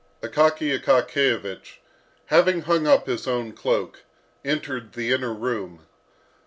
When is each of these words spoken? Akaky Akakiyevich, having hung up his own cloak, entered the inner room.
Akaky 0.23 0.75
Akakiyevich, 0.75 1.75
having 2.25 2.61
hung 2.61 2.87
up 2.87 3.05
his 3.05 3.27
own 3.27 3.51
cloak, 3.51 4.01
entered 4.43 4.93
the 4.93 5.11
inner 5.13 5.31
room. 5.31 5.85